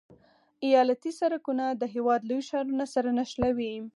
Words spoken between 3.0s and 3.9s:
نښلوي